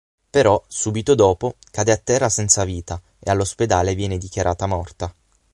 [0.31, 5.13] Però subito dopo cade a terra senza vita e all'ospedale viene dichiarata morta.